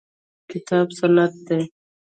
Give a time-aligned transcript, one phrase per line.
[0.49, 1.59] کتاب سنت دي.